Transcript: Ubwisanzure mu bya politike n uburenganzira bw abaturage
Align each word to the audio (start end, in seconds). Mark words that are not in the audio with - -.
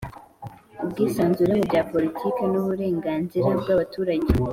Ubwisanzure 0.83 1.51
mu 1.59 1.63
bya 1.69 1.81
politike 1.91 2.41
n 2.51 2.53
uburenganzira 2.61 3.49
bw 3.61 3.67
abaturage 3.75 4.29